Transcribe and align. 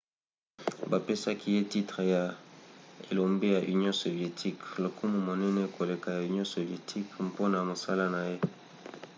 bapesaki 0.91 1.47
ye 1.55 1.61
titre 1.71 2.01
ya 2.13 2.23
elombe 3.09 3.47
ya 3.55 3.61
union 3.75 3.95
sovietique 4.03 4.65
lokumu 4.83 5.17
monene 5.27 5.63
koleka 5.75 6.07
ya 6.15 6.21
union 6.29 6.47
sovietique 6.55 7.13
mpona 7.27 7.57
mosala 7.69 8.05
na 8.13 8.21
ye 8.29 8.37